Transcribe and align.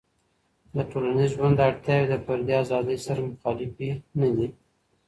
د 0.75 0.77
ټولنیز 0.91 1.29
ژوند 1.37 1.57
اړتیاوې 1.67 2.07
د 2.09 2.13
فردي 2.25 2.53
ازادۍ 2.63 2.97
سره 3.05 3.19
مخالفېي 3.29 3.91
نه 4.19 4.29
دي. 4.35 4.47